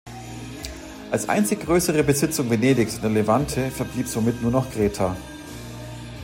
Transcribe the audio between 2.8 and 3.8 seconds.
in der Levante